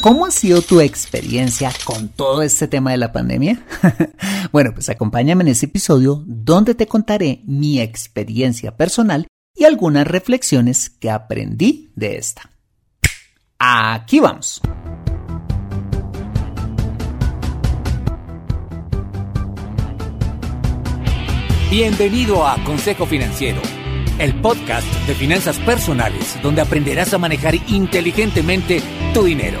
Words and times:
¿Cómo 0.00 0.24
ha 0.24 0.30
sido 0.30 0.62
tu 0.62 0.80
experiencia 0.80 1.70
con 1.84 2.08
todo 2.08 2.40
este 2.40 2.66
tema 2.66 2.90
de 2.90 2.96
la 2.96 3.12
pandemia? 3.12 3.62
bueno, 4.52 4.72
pues 4.72 4.88
acompáñame 4.88 5.42
en 5.42 5.48
este 5.48 5.66
episodio 5.66 6.24
donde 6.26 6.74
te 6.74 6.86
contaré 6.86 7.42
mi 7.44 7.80
experiencia 7.80 8.74
personal 8.78 9.26
y 9.54 9.64
algunas 9.64 10.06
reflexiones 10.06 10.88
que 10.88 11.10
aprendí 11.10 11.92
de 11.96 12.16
esta. 12.16 12.50
Aquí 13.58 14.20
vamos. 14.20 14.62
Bienvenido 21.70 22.46
a 22.46 22.56
Consejo 22.64 23.04
Financiero, 23.04 23.60
el 24.18 24.40
podcast 24.40 24.86
de 25.06 25.14
finanzas 25.14 25.58
personales 25.58 26.38
donde 26.42 26.62
aprenderás 26.62 27.12
a 27.12 27.18
manejar 27.18 27.54
inteligentemente 27.68 28.80
tu 29.12 29.24
dinero 29.24 29.60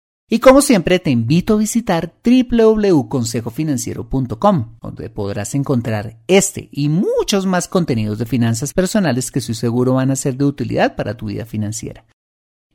Y 0.33 0.39
como 0.39 0.61
siempre 0.61 0.97
te 0.99 1.11
invito 1.11 1.55
a 1.55 1.57
visitar 1.57 2.13
www.consejofinanciero.com, 2.23 4.77
donde 4.81 5.09
podrás 5.09 5.53
encontrar 5.55 6.21
este 6.27 6.69
y 6.71 6.87
muchos 6.87 7.45
más 7.45 7.67
contenidos 7.67 8.17
de 8.17 8.25
finanzas 8.25 8.73
personales 8.73 9.29
que 9.29 9.39
estoy 9.39 9.55
seguro 9.55 9.95
van 9.95 10.09
a 10.09 10.15
ser 10.15 10.37
de 10.37 10.45
utilidad 10.45 10.95
para 10.95 11.17
tu 11.17 11.25
vida 11.25 11.45
financiera. 11.45 12.05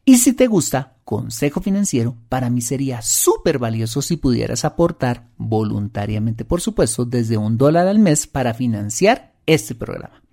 Y 0.05 0.19
si 0.19 0.35
te 0.35 0.49
gusta 0.49 0.99
Consejo 1.03 1.63
Financiero, 1.63 2.19
para 2.29 2.51
mí 2.51 2.61
sería 2.61 3.01
súper 3.01 3.59
valioso 3.59 4.03
si 4.03 4.19
pudieras 4.19 4.67
aportar, 4.67 5.31
voluntariamente 5.39 6.45
por 6.45 6.61
supuesto, 6.61 7.07
desde 7.07 7.39
un 7.39 7.57
dólar 7.57 7.87
al 7.87 7.99
mes 7.99 8.27
para 8.27 8.53
financiar 8.53 9.33
este 9.47 9.75
programa. 9.75 10.26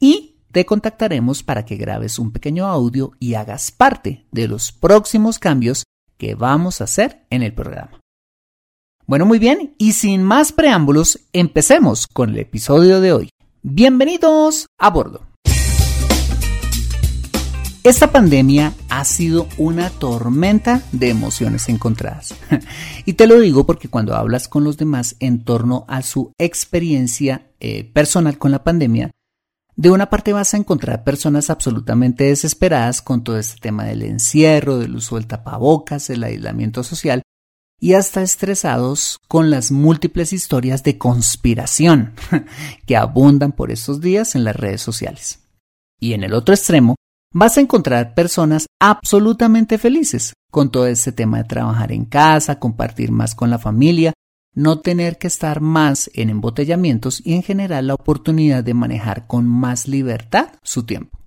y 0.01 0.35
te 0.51 0.65
contactaremos 0.65 1.43
para 1.43 1.63
que 1.63 1.77
grabes 1.77 2.19
un 2.19 2.33
pequeño 2.33 2.65
audio 2.65 3.13
y 3.19 3.35
hagas 3.35 3.71
parte 3.71 4.25
de 4.33 4.49
los 4.49 4.73
próximos 4.73 5.39
cambios 5.39 5.85
que 6.17 6.35
vamos 6.35 6.81
a 6.81 6.83
hacer 6.83 7.25
en 7.29 7.43
el 7.43 7.53
programa. 7.53 8.01
Bueno, 9.05 9.25
muy 9.25 9.39
bien, 9.39 9.75
y 9.77 9.93
sin 9.93 10.23
más 10.23 10.51
preámbulos, 10.51 11.21
empecemos 11.31 12.05
con 12.05 12.31
el 12.31 12.39
episodio 12.39 12.99
de 12.99 13.13
hoy. 13.13 13.29
Bienvenidos 13.61 14.67
a 14.77 14.89
bordo. 14.89 15.26
Esta 17.87 18.11
pandemia 18.11 18.73
ha 18.89 19.05
sido 19.05 19.47
una 19.57 19.89
tormenta 19.89 20.83
de 20.91 21.09
emociones 21.09 21.69
encontradas. 21.69 22.35
y 23.05 23.13
te 23.13 23.27
lo 23.27 23.39
digo 23.39 23.65
porque 23.65 23.87
cuando 23.87 24.13
hablas 24.13 24.49
con 24.49 24.65
los 24.65 24.75
demás 24.75 25.15
en 25.21 25.45
torno 25.45 25.85
a 25.87 26.01
su 26.01 26.33
experiencia 26.37 27.49
eh, 27.61 27.85
personal 27.85 28.37
con 28.37 28.51
la 28.51 28.65
pandemia, 28.65 29.11
de 29.77 29.89
una 29.89 30.09
parte 30.09 30.33
vas 30.33 30.53
a 30.53 30.57
encontrar 30.57 31.05
personas 31.05 31.49
absolutamente 31.49 32.25
desesperadas 32.25 33.01
con 33.01 33.23
todo 33.23 33.37
este 33.39 33.61
tema 33.61 33.85
del 33.85 34.03
encierro, 34.03 34.79
del 34.79 34.97
uso 34.97 35.15
del 35.15 35.27
tapabocas, 35.27 36.09
el 36.09 36.25
aislamiento 36.25 36.83
social, 36.83 37.21
y 37.79 37.93
hasta 37.93 38.21
estresados 38.21 39.17
con 39.29 39.49
las 39.49 39.71
múltiples 39.71 40.33
historias 40.33 40.83
de 40.83 40.97
conspiración 40.97 42.15
que 42.85 42.97
abundan 42.97 43.53
por 43.53 43.71
estos 43.71 44.01
días 44.01 44.35
en 44.35 44.43
las 44.43 44.57
redes 44.57 44.81
sociales. 44.81 45.39
Y 46.01 46.11
en 46.11 46.25
el 46.25 46.33
otro 46.33 46.53
extremo, 46.53 46.97
vas 47.37 47.57
a 47.57 47.61
encontrar 47.61 48.15
personas 48.15 48.65
absolutamente 48.79 49.77
felices 49.77 50.33
con 50.49 50.71
todo 50.71 50.87
este 50.87 51.11
tema 51.11 51.37
de 51.37 51.43
trabajar 51.43 51.91
en 51.91 52.05
casa, 52.05 52.59
compartir 52.59 53.11
más 53.11 53.35
con 53.35 53.51
la 53.51 53.59
familia, 53.59 54.13
no 54.55 54.79
tener 54.79 55.19
que 55.19 55.27
estar 55.27 55.61
más 55.61 56.09
en 56.15 56.31
embotellamientos 56.31 57.21
y 57.23 57.33
en 57.33 57.43
general 57.43 57.87
la 57.87 57.93
oportunidad 57.93 58.63
de 58.63 58.73
manejar 58.73 59.27
con 59.27 59.45
más 59.45 59.87
libertad 59.87 60.49
su 60.63 60.83
tiempo. 60.83 61.19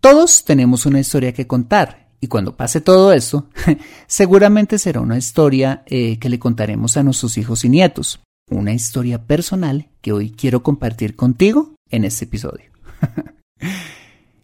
Todos 0.00 0.46
tenemos 0.46 0.86
una 0.86 1.00
historia 1.00 1.34
que 1.34 1.46
contar 1.46 2.08
y 2.18 2.28
cuando 2.28 2.56
pase 2.56 2.80
todo 2.80 3.12
esto, 3.12 3.48
seguramente 4.06 4.78
será 4.78 5.02
una 5.02 5.18
historia 5.18 5.82
eh, 5.86 6.18
que 6.18 6.30
le 6.30 6.38
contaremos 6.38 6.96
a 6.96 7.02
nuestros 7.02 7.36
hijos 7.36 7.66
y 7.66 7.68
nietos, 7.68 8.20
una 8.48 8.72
historia 8.72 9.26
personal 9.26 9.90
que 10.00 10.12
hoy 10.12 10.30
quiero 10.30 10.62
compartir 10.62 11.16
contigo 11.16 11.74
en 11.90 12.04
este 12.04 12.24
episodio. 12.24 12.70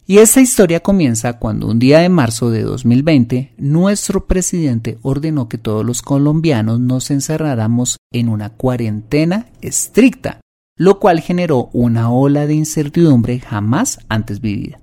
Y 0.09 0.19
esa 0.19 0.39
historia 0.39 0.79
comienza 0.79 1.37
cuando 1.37 1.67
un 1.67 1.79
día 1.79 1.99
de 1.99 2.07
marzo 2.07 2.49
de 2.49 2.63
2020 2.63 3.55
nuestro 3.57 4.25
presidente 4.25 4.99
ordenó 5.01 5.49
que 5.49 5.57
todos 5.57 5.85
los 5.85 6.01
colombianos 6.01 6.79
nos 6.79 7.11
encerráramos 7.11 7.97
en 8.13 8.29
una 8.29 8.51
cuarentena 8.51 9.47
estricta, 9.59 10.39
lo 10.77 10.99
cual 10.99 11.19
generó 11.19 11.69
una 11.73 12.09
ola 12.09 12.47
de 12.47 12.53
incertidumbre 12.53 13.41
jamás 13.41 13.99
antes 14.07 14.39
vivida. 14.39 14.79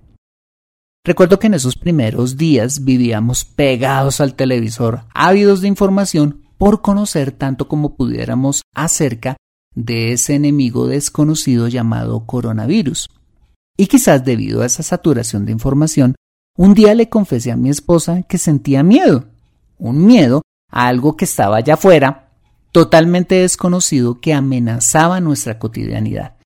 Recuerdo 1.07 1.39
que 1.39 1.47
en 1.47 1.55
esos 1.55 1.77
primeros 1.77 2.37
días 2.37 2.85
vivíamos 2.85 3.47
pegados 3.47 4.21
al 4.21 4.35
televisor, 4.35 5.05
ávidos 5.15 5.63
de 5.63 5.69
información 5.69 6.43
por 6.59 6.83
conocer 6.83 7.33
tanto 7.33 7.67
como 7.67 7.97
pudiéramos 7.97 8.61
acerca 8.75 9.39
de 9.75 10.13
ese 10.13 10.35
enemigo 10.35 10.87
desconocido 10.87 11.69
llamado 11.69 12.27
coronavirus. 12.27 13.09
Y 13.77 13.87
quizás 13.87 14.25
debido 14.25 14.63
a 14.63 14.67
esa 14.67 14.83
saturación 14.83 15.45
de 15.45 15.53
información, 15.53 16.15
un 16.57 16.75
día 16.75 16.95
le 16.95 17.09
confesé 17.09 17.51
a 17.51 17.57
mi 17.57 17.71
esposa 17.71 18.23
que 18.23 18.39
sentía 18.39 18.83
miedo, 18.83 19.25
un 19.79 20.07
miedo 20.07 20.43
a 20.71 20.87
algo 20.87 21.17
que 21.17 21.25
estaba 21.25 21.57
allá 21.57 21.75
afuera, 21.75 22.31
totalmente 22.71 23.37
desconocido 23.37 24.21
que 24.21 24.35
amenazaba 24.35 25.21
nuestra 25.21 25.59
cotidianidad. 25.59 26.37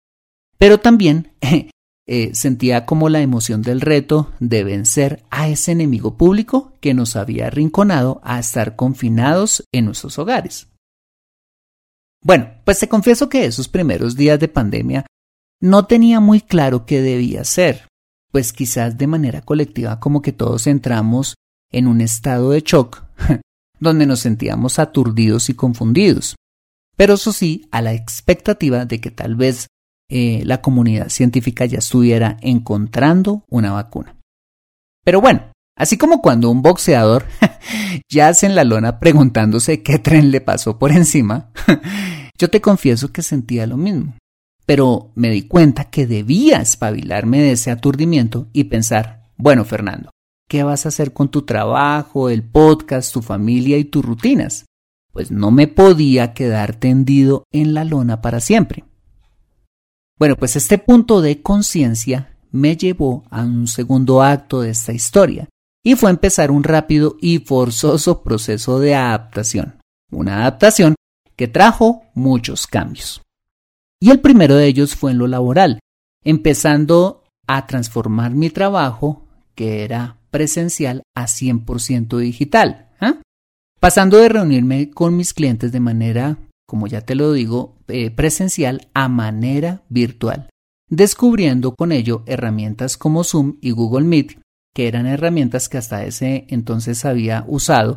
Pero 0.56 0.78
también 0.78 1.32
eh, 2.06 2.34
sentía 2.34 2.86
como 2.86 3.10
la 3.10 3.20
emoción 3.20 3.62
del 3.62 3.82
reto 3.82 4.32
de 4.40 4.64
vencer 4.64 5.22
a 5.30 5.48
ese 5.48 5.72
enemigo 5.72 6.16
público 6.16 6.72
que 6.80 6.94
nos 6.94 7.16
había 7.16 7.48
arrinconado 7.48 8.20
a 8.24 8.38
estar 8.38 8.76
confinados 8.76 9.64
en 9.72 9.84
nuestros 9.84 10.18
hogares. 10.18 10.68
Bueno, 12.22 12.50
pues 12.64 12.78
te 12.78 12.88
confieso 12.88 13.28
que 13.28 13.44
esos 13.44 13.68
primeros 13.68 14.16
días 14.16 14.40
de 14.40 14.48
pandemia 14.48 15.06
no 15.60 15.86
tenía 15.86 16.20
muy 16.20 16.40
claro 16.40 16.86
qué 16.86 17.00
debía 17.00 17.42
hacer. 17.42 17.86
pues 18.30 18.52
quizás 18.52 18.98
de 18.98 19.06
manera 19.06 19.40
colectiva 19.40 20.00
como 20.00 20.20
que 20.20 20.32
todos 20.32 20.66
entramos 20.66 21.36
en 21.72 21.86
un 21.86 22.02
estado 22.02 22.50
de 22.50 22.60
shock, 22.60 23.02
donde 23.80 24.04
nos 24.04 24.20
sentíamos 24.20 24.78
aturdidos 24.78 25.48
y 25.48 25.54
confundidos. 25.54 26.36
Pero 26.94 27.14
eso 27.14 27.32
sí, 27.32 27.66
a 27.70 27.80
la 27.80 27.94
expectativa 27.94 28.84
de 28.84 29.00
que 29.00 29.10
tal 29.10 29.34
vez 29.34 29.68
eh, 30.10 30.42
la 30.44 30.60
comunidad 30.60 31.08
científica 31.08 31.64
ya 31.64 31.78
estuviera 31.78 32.36
encontrando 32.42 33.44
una 33.48 33.72
vacuna. 33.72 34.16
Pero 35.04 35.20
bueno, 35.20 35.52
así 35.76 35.96
como 35.96 36.20
cuando 36.20 36.50
un 36.50 36.60
boxeador 36.60 37.24
yace 38.10 38.46
en 38.46 38.54
la 38.54 38.64
lona 38.64 38.98
preguntándose 38.98 39.82
qué 39.82 39.98
tren 39.98 40.30
le 40.30 40.40
pasó 40.40 40.78
por 40.78 40.92
encima, 40.92 41.50
yo 42.38 42.50
te 42.50 42.60
confieso 42.60 43.12
que 43.12 43.22
sentía 43.22 43.66
lo 43.66 43.76
mismo. 43.76 44.14
Pero 44.68 45.12
me 45.14 45.30
di 45.30 45.48
cuenta 45.48 45.86
que 45.86 46.06
debía 46.06 46.60
espabilarme 46.60 47.40
de 47.40 47.52
ese 47.52 47.70
aturdimiento 47.70 48.48
y 48.52 48.64
pensar, 48.64 49.30
bueno, 49.38 49.64
Fernando, 49.64 50.10
¿qué 50.46 50.62
vas 50.62 50.84
a 50.84 50.90
hacer 50.90 51.14
con 51.14 51.30
tu 51.30 51.46
trabajo, 51.46 52.28
el 52.28 52.42
podcast, 52.42 53.10
tu 53.14 53.22
familia 53.22 53.78
y 53.78 53.84
tus 53.84 54.04
rutinas? 54.04 54.66
Pues 55.10 55.30
no 55.30 55.50
me 55.50 55.68
podía 55.68 56.34
quedar 56.34 56.76
tendido 56.76 57.44
en 57.50 57.72
la 57.72 57.84
lona 57.84 58.20
para 58.20 58.40
siempre. 58.40 58.84
Bueno, 60.18 60.36
pues 60.36 60.54
este 60.54 60.76
punto 60.76 61.22
de 61.22 61.40
conciencia 61.40 62.36
me 62.50 62.76
llevó 62.76 63.24
a 63.30 63.44
un 63.44 63.68
segundo 63.68 64.22
acto 64.22 64.60
de 64.60 64.68
esta 64.68 64.92
historia, 64.92 65.48
y 65.82 65.94
fue 65.94 66.10
empezar 66.10 66.50
un 66.50 66.62
rápido 66.62 67.16
y 67.22 67.38
forzoso 67.38 68.22
proceso 68.22 68.80
de 68.80 68.94
adaptación. 68.94 69.78
Una 70.10 70.40
adaptación 70.40 70.94
que 71.36 71.48
trajo 71.48 72.02
muchos 72.12 72.66
cambios. 72.66 73.22
Y 74.00 74.10
el 74.10 74.20
primero 74.20 74.54
de 74.54 74.66
ellos 74.66 74.94
fue 74.94 75.10
en 75.10 75.18
lo 75.18 75.26
laboral, 75.26 75.80
empezando 76.24 77.24
a 77.46 77.66
transformar 77.66 78.34
mi 78.34 78.50
trabajo, 78.50 79.26
que 79.54 79.82
era 79.82 80.18
presencial, 80.30 81.02
a 81.16 81.24
100% 81.24 82.18
digital. 82.18 82.90
¿ah? 83.00 83.20
Pasando 83.80 84.18
de 84.18 84.28
reunirme 84.28 84.90
con 84.90 85.16
mis 85.16 85.34
clientes 85.34 85.72
de 85.72 85.80
manera, 85.80 86.38
como 86.66 86.86
ya 86.86 87.00
te 87.00 87.14
lo 87.14 87.32
digo, 87.32 87.78
eh, 87.88 88.10
presencial 88.10 88.88
a 88.94 89.08
manera 89.08 89.82
virtual, 89.88 90.48
descubriendo 90.88 91.74
con 91.74 91.90
ello 91.90 92.22
herramientas 92.26 92.96
como 92.96 93.24
Zoom 93.24 93.56
y 93.60 93.70
Google 93.72 94.06
Meet, 94.06 94.40
que 94.74 94.86
eran 94.86 95.06
herramientas 95.06 95.68
que 95.68 95.78
hasta 95.78 96.04
ese 96.04 96.46
entonces 96.50 97.04
había 97.04 97.44
usado 97.48 97.96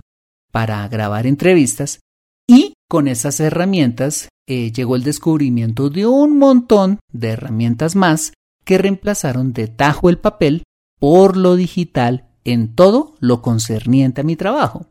para 0.51 0.87
grabar 0.87 1.27
entrevistas, 1.27 1.99
y 2.47 2.73
con 2.89 3.07
esas 3.07 3.39
herramientas 3.39 4.29
eh, 4.53 4.69
llegó 4.73 4.97
el 4.97 5.03
descubrimiento 5.03 5.89
de 5.89 6.05
un 6.05 6.37
montón 6.37 6.99
de 7.13 7.29
herramientas 7.29 7.95
más 7.95 8.33
que 8.65 8.77
reemplazaron 8.77 9.53
de 9.53 9.69
tajo 9.69 10.09
el 10.09 10.17
papel 10.17 10.63
por 10.99 11.37
lo 11.37 11.55
digital 11.55 12.27
en 12.43 12.75
todo 12.75 13.15
lo 13.21 13.41
concerniente 13.41 14.19
a 14.19 14.23
mi 14.25 14.35
trabajo. 14.35 14.87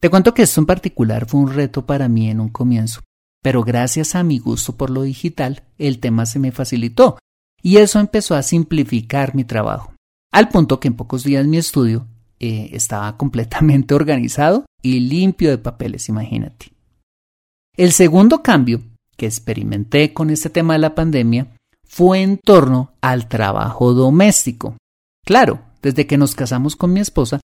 Te 0.00 0.10
cuento 0.10 0.34
que 0.34 0.42
esto 0.42 0.60
en 0.60 0.66
particular 0.66 1.26
fue 1.28 1.38
un 1.38 1.52
reto 1.52 1.86
para 1.86 2.08
mí 2.08 2.30
en 2.30 2.40
un 2.40 2.48
comienzo, 2.48 3.02
pero 3.44 3.62
gracias 3.62 4.16
a 4.16 4.24
mi 4.24 4.40
gusto 4.40 4.76
por 4.76 4.90
lo 4.90 5.02
digital, 5.02 5.62
el 5.78 6.00
tema 6.00 6.26
se 6.26 6.40
me 6.40 6.50
facilitó 6.50 7.20
y 7.62 7.76
eso 7.76 8.00
empezó 8.00 8.34
a 8.34 8.42
simplificar 8.42 9.36
mi 9.36 9.44
trabajo, 9.44 9.94
al 10.32 10.48
punto 10.48 10.80
que 10.80 10.88
en 10.88 10.94
pocos 10.94 11.22
días 11.22 11.46
mi 11.46 11.58
estudio 11.58 12.08
eh, 12.40 12.70
estaba 12.72 13.16
completamente 13.16 13.94
organizado 13.94 14.66
y 14.82 14.98
limpio 14.98 15.50
de 15.50 15.58
papeles, 15.58 16.08
imagínate. 16.08 16.71
El 17.76 17.92
segundo 17.92 18.42
cambio 18.42 18.82
que 19.16 19.26
experimenté 19.26 20.12
con 20.12 20.28
este 20.28 20.50
tema 20.50 20.74
de 20.74 20.80
la 20.80 20.94
pandemia 20.94 21.56
fue 21.86 22.20
en 22.20 22.38
torno 22.38 22.92
al 23.00 23.28
trabajo 23.28 23.94
doméstico. 23.94 24.76
Claro, 25.24 25.62
desde 25.80 26.06
que 26.06 26.18
nos 26.18 26.34
casamos 26.34 26.76
con 26.76 26.92
mi 26.92 27.00
esposa, 27.00 27.40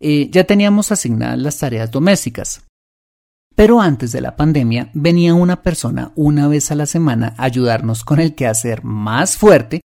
eh, 0.00 0.28
ya 0.30 0.44
teníamos 0.44 0.90
asignadas 0.90 1.38
las 1.38 1.58
tareas 1.58 1.90
domésticas. 1.90 2.66
Pero 3.54 3.80
antes 3.80 4.10
de 4.12 4.20
la 4.20 4.36
pandemia 4.36 4.90
venía 4.94 5.34
una 5.34 5.62
persona 5.62 6.12
una 6.16 6.48
vez 6.48 6.70
a 6.70 6.74
la 6.74 6.86
semana 6.86 7.34
a 7.36 7.44
ayudarnos 7.44 8.04
con 8.04 8.18
el 8.18 8.34
quehacer 8.34 8.82
más 8.82 9.36
fuerte 9.36 9.82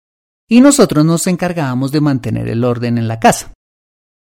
y 0.49 0.61
nosotros 0.61 1.03
nos 1.03 1.27
encargábamos 1.27 1.91
de 1.91 2.01
mantener 2.01 2.47
el 2.47 2.63
orden 2.63 2.97
en 2.97 3.07
la 3.07 3.19
casa. 3.19 3.53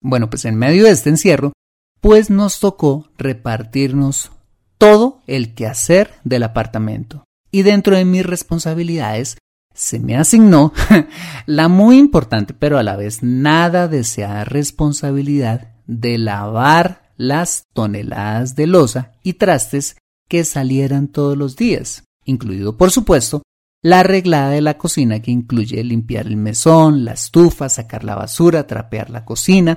Bueno, 0.02 0.30
pues 0.30 0.44
en 0.44 0.56
medio 0.56 0.84
de 0.84 0.90
este 0.90 1.10
encierro, 1.10 1.52
pues 2.00 2.30
nos 2.30 2.60
tocó 2.60 3.10
repartirnos 3.18 4.32
todo 4.78 5.22
el 5.26 5.54
quehacer 5.54 6.14
del 6.24 6.42
apartamento. 6.42 7.24
Y 7.50 7.62
dentro 7.62 7.96
de 7.96 8.04
mis 8.04 8.24
responsabilidades 8.24 9.38
se 9.74 9.98
me 10.00 10.16
asignó 10.16 10.72
la 11.46 11.68
muy 11.68 11.98
importante 11.98 12.54
pero 12.54 12.78
a 12.78 12.82
la 12.82 12.96
vez 12.96 13.22
nada 13.22 13.88
deseada 13.88 14.44
responsabilidad 14.44 15.74
de 15.86 16.18
lavar 16.18 17.12
las 17.16 17.64
toneladas 17.74 18.56
de 18.56 18.66
losa 18.66 19.12
y 19.22 19.34
trastes 19.34 19.96
que 20.28 20.44
salieran 20.44 21.08
todos 21.08 21.36
los 21.36 21.56
días, 21.56 22.04
incluido 22.24 22.76
por 22.76 22.90
supuesto 22.90 23.42
la 23.82 24.00
arreglada 24.00 24.50
de 24.50 24.62
la 24.62 24.78
cocina 24.78 25.20
que 25.20 25.30
incluye 25.30 25.84
limpiar 25.84 26.26
el 26.26 26.36
mesón, 26.36 27.04
la 27.04 27.12
estufa, 27.12 27.68
sacar 27.68 28.02
la 28.02 28.16
basura, 28.16 28.66
trapear 28.66 29.10
la 29.10 29.24
cocina, 29.24 29.76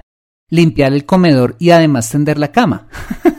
limpiar 0.50 0.94
el 0.94 1.06
comedor 1.06 1.56
y 1.60 1.70
además 1.70 2.10
tender 2.10 2.40
la 2.40 2.52
cama. 2.52 2.88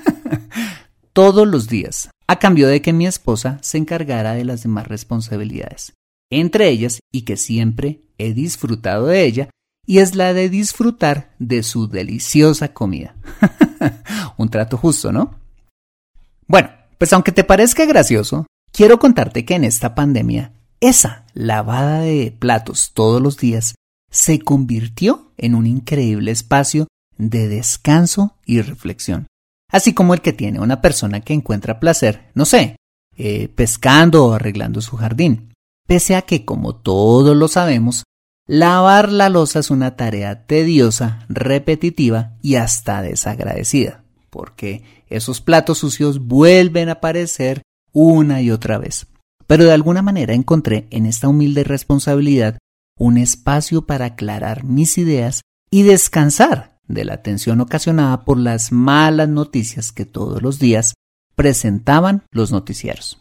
todos 1.21 1.47
los 1.47 1.69
días, 1.69 2.09
a 2.29 2.39
cambio 2.39 2.67
de 2.67 2.81
que 2.81 2.95
mi 2.95 3.07
esposa 3.07 3.59
se 3.61 3.77
encargara 3.77 4.33
de 4.33 4.47
las 4.47 4.63
demás 4.63 4.89
responsabilidades, 4.89 5.93
entre 6.31 6.71
ellas 6.71 7.01
y 7.13 7.27
que 7.27 7.37
siempre 7.37 8.01
he 8.17 8.33
disfrutado 8.33 9.05
de 9.05 9.27
ella, 9.27 9.51
y 9.87 9.99
es 9.99 10.15
la 10.15 10.33
de 10.33 10.49
disfrutar 10.49 11.35
de 11.39 11.63
su 11.63 11.89
deliciosa 11.89 12.73
comida. 12.73 13.17
Un 14.39 14.49
trato 14.49 14.79
justo, 14.79 15.13
¿no? 15.13 15.35
Bueno, 16.47 16.71
pues 16.97 17.13
aunque 17.13 17.33
te 17.33 17.45
parezca 17.45 17.85
gracioso, 17.85 18.47
quiero 18.73 18.99
contarte 18.99 19.45
que 19.45 19.57
en 19.57 19.65
esta 19.65 19.95
pandemia, 19.95 20.55
esa 20.81 21.27
lavada 21.35 22.01
de 22.01 22.35
platos 22.39 22.93
todos 22.95 23.21
los 23.21 23.37
días 23.37 23.75
se 24.11 24.39
convirtió 24.39 25.33
en 25.37 25.55
un 25.55 25.67
increíble 25.67 26.31
espacio 26.31 26.89
de 27.19 27.47
descanso 27.47 28.39
y 28.47 28.63
reflexión 28.63 29.27
así 29.71 29.95
como 29.95 30.15
el 30.15 30.21
que 30.21 30.33
tiene 30.33 30.61
una 30.61 30.81
persona 30.81 31.21
que 31.21 31.33
encuentra 31.33 31.81
placer, 31.81 32.31
no 32.35 32.45
sé, 32.45 32.77
eh, 33.17 33.49
pescando 33.49 34.27
o 34.27 34.33
arreglando 34.33 34.81
su 34.81 34.97
jardín. 34.97 35.53
Pese 35.87 36.15
a 36.15 36.23
que, 36.23 36.45
como 36.45 36.77
todos 36.77 37.37
lo 37.37 37.49
sabemos, 37.49 38.05
lavar 38.47 39.11
la 39.11 39.29
losa 39.29 39.59
es 39.59 39.71
una 39.71 39.97
tarea 39.97 40.47
tediosa, 40.47 41.27
repetitiva 41.29 42.33
y 42.43 42.57
hasta 42.57 43.03
desagradecida, 43.03 44.05
porque 44.31 44.83
esos 45.09 45.41
platos 45.41 45.79
sucios 45.79 46.27
vuelven 46.27 46.89
a 46.89 46.93
aparecer 46.93 47.63
una 47.93 48.41
y 48.41 48.51
otra 48.51 48.79
vez. 48.79 49.07
Pero 49.47 49.65
de 49.65 49.73
alguna 49.73 50.03
manera 50.03 50.33
encontré 50.33 50.87
en 50.91 51.07
esta 51.07 51.29
humilde 51.29 51.65
responsabilidad 51.65 52.59
un 52.97 53.19
espacio 53.19 53.87
para 53.87 54.07
aclarar 54.07 54.63
mis 54.63 54.97
ideas 54.99 55.43
y 55.71 55.83
descansar 55.83 56.70
de 56.91 57.05
la 57.05 57.23
tensión 57.23 57.61
ocasionada 57.61 58.25
por 58.25 58.39
las 58.39 58.73
malas 58.73 59.29
noticias 59.29 59.93
que 59.93 60.05
todos 60.05 60.43
los 60.43 60.59
días 60.59 60.95
presentaban 61.35 62.25
los 62.33 62.53
noticieros. 62.53 63.19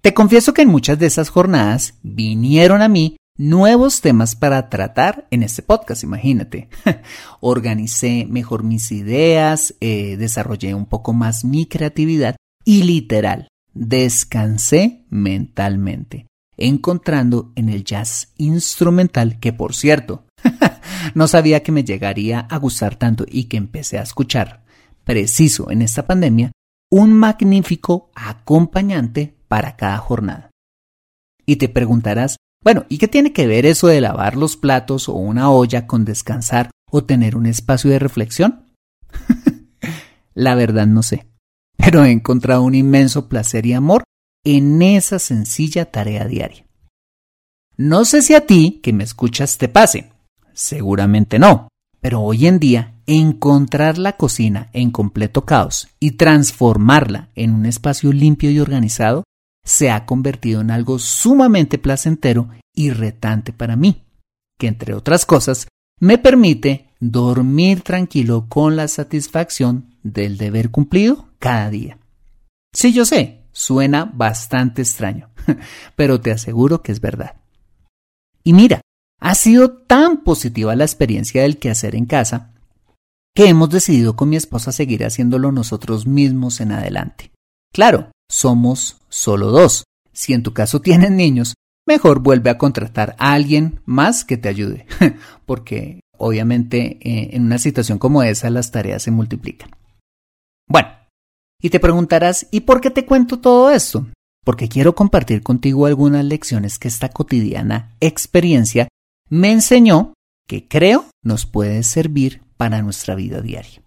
Te 0.00 0.14
confieso 0.14 0.54
que 0.54 0.62
en 0.62 0.68
muchas 0.68 0.98
de 0.98 1.06
esas 1.06 1.30
jornadas 1.30 1.94
vinieron 2.02 2.82
a 2.82 2.88
mí 2.88 3.16
nuevos 3.36 4.00
temas 4.00 4.36
para 4.36 4.68
tratar 4.68 5.26
en 5.30 5.42
este 5.42 5.62
podcast, 5.62 6.04
imagínate. 6.04 6.68
Organicé 7.40 8.26
mejor 8.28 8.62
mis 8.62 8.92
ideas, 8.92 9.74
eh, 9.80 10.16
desarrollé 10.16 10.74
un 10.74 10.86
poco 10.86 11.12
más 11.12 11.44
mi 11.44 11.66
creatividad 11.66 12.36
y 12.64 12.84
literal, 12.84 13.48
descansé 13.74 15.04
mentalmente, 15.10 16.26
encontrando 16.56 17.52
en 17.56 17.68
el 17.68 17.84
jazz 17.84 18.32
instrumental, 18.36 19.40
que 19.40 19.52
por 19.52 19.74
cierto, 19.74 20.25
no 21.14 21.28
sabía 21.28 21.62
que 21.62 21.72
me 21.72 21.84
llegaría 21.84 22.40
a 22.40 22.56
gustar 22.58 22.96
tanto 22.96 23.24
y 23.28 23.44
que 23.44 23.56
empecé 23.56 23.98
a 23.98 24.02
escuchar, 24.02 24.64
preciso 25.04 25.70
en 25.70 25.82
esta 25.82 26.06
pandemia, 26.06 26.52
un 26.90 27.12
magnífico 27.12 28.10
acompañante 28.14 29.34
para 29.48 29.76
cada 29.76 29.98
jornada. 29.98 30.50
Y 31.44 31.56
te 31.56 31.68
preguntarás, 31.68 32.36
bueno, 32.62 32.84
¿y 32.88 32.98
qué 32.98 33.08
tiene 33.08 33.32
que 33.32 33.46
ver 33.46 33.66
eso 33.66 33.86
de 33.86 34.00
lavar 34.00 34.36
los 34.36 34.56
platos 34.56 35.08
o 35.08 35.14
una 35.14 35.50
olla 35.50 35.86
con 35.86 36.04
descansar 36.04 36.70
o 36.90 37.04
tener 37.04 37.36
un 37.36 37.46
espacio 37.46 37.90
de 37.90 37.98
reflexión? 37.98 38.64
La 40.34 40.54
verdad 40.54 40.86
no 40.86 41.02
sé, 41.02 41.26
pero 41.76 42.04
he 42.04 42.10
encontrado 42.10 42.62
un 42.62 42.74
inmenso 42.74 43.28
placer 43.28 43.66
y 43.66 43.72
amor 43.72 44.04
en 44.44 44.82
esa 44.82 45.18
sencilla 45.18 45.90
tarea 45.90 46.26
diaria. 46.26 46.66
No 47.76 48.04
sé 48.04 48.22
si 48.22 48.34
a 48.34 48.46
ti, 48.46 48.80
que 48.82 48.92
me 48.92 49.04
escuchas, 49.04 49.58
te 49.58 49.68
pase, 49.68 50.10
Seguramente 50.56 51.38
no. 51.38 51.68
Pero 52.00 52.22
hoy 52.22 52.46
en 52.46 52.58
día, 52.58 52.94
encontrar 53.06 53.98
la 53.98 54.16
cocina 54.16 54.70
en 54.72 54.90
completo 54.90 55.44
caos 55.44 55.88
y 56.00 56.12
transformarla 56.12 57.28
en 57.34 57.52
un 57.52 57.66
espacio 57.66 58.12
limpio 58.12 58.50
y 58.50 58.58
organizado 58.58 59.24
se 59.64 59.90
ha 59.90 60.06
convertido 60.06 60.62
en 60.62 60.70
algo 60.70 60.98
sumamente 60.98 61.78
placentero 61.78 62.48
y 62.74 62.90
retante 62.90 63.52
para 63.52 63.76
mí, 63.76 64.04
que 64.58 64.68
entre 64.68 64.94
otras 64.94 65.26
cosas 65.26 65.68
me 66.00 66.16
permite 66.18 66.88
dormir 67.00 67.82
tranquilo 67.82 68.46
con 68.48 68.76
la 68.76 68.88
satisfacción 68.88 69.96
del 70.02 70.38
deber 70.38 70.70
cumplido 70.70 71.28
cada 71.38 71.68
día. 71.68 71.98
Sí, 72.72 72.92
yo 72.92 73.04
sé, 73.04 73.42
suena 73.52 74.04
bastante 74.04 74.82
extraño, 74.82 75.28
pero 75.96 76.20
te 76.20 76.30
aseguro 76.30 76.82
que 76.82 76.92
es 76.92 77.00
verdad. 77.00 77.36
Y 78.44 78.52
mira, 78.52 78.80
ha 79.20 79.34
sido 79.34 79.70
tan 79.70 80.22
positiva 80.22 80.76
la 80.76 80.84
experiencia 80.84 81.42
del 81.42 81.58
quehacer 81.58 81.94
en 81.94 82.06
casa 82.06 82.52
que 83.34 83.48
hemos 83.48 83.68
decidido 83.68 84.16
con 84.16 84.30
mi 84.30 84.36
esposa 84.36 84.72
seguir 84.72 85.04
haciéndolo 85.04 85.52
nosotros 85.52 86.06
mismos 86.06 86.60
en 86.60 86.72
adelante. 86.72 87.32
Claro, 87.72 88.10
somos 88.30 88.98
solo 89.10 89.50
dos. 89.50 89.84
Si 90.12 90.32
en 90.32 90.42
tu 90.42 90.54
caso 90.54 90.80
tienes 90.80 91.10
niños, 91.10 91.54
mejor 91.86 92.20
vuelve 92.20 92.48
a 92.48 92.56
contratar 92.56 93.14
a 93.18 93.34
alguien 93.34 93.80
más 93.84 94.24
que 94.24 94.38
te 94.38 94.48
ayude, 94.48 94.86
porque 95.46 96.00
obviamente 96.16 96.98
eh, 97.02 97.36
en 97.36 97.44
una 97.44 97.58
situación 97.58 97.98
como 97.98 98.22
esa 98.22 98.48
las 98.48 98.70
tareas 98.70 99.02
se 99.02 99.10
multiplican. 99.10 99.70
Bueno, 100.66 100.88
y 101.60 101.68
te 101.68 101.78
preguntarás, 101.78 102.46
¿y 102.50 102.60
por 102.60 102.80
qué 102.80 102.90
te 102.90 103.04
cuento 103.04 103.38
todo 103.38 103.70
esto? 103.70 104.06
Porque 104.44 104.68
quiero 104.68 104.94
compartir 104.94 105.42
contigo 105.42 105.84
algunas 105.84 106.24
lecciones 106.24 106.78
que 106.78 106.88
esta 106.88 107.10
cotidiana 107.10 107.94
experiencia 108.00 108.88
me 109.28 109.52
enseñó 109.52 110.14
que 110.46 110.68
creo 110.68 111.06
nos 111.22 111.46
puede 111.46 111.82
servir 111.82 112.42
para 112.56 112.82
nuestra 112.82 113.14
vida 113.14 113.40
diaria. 113.40 113.82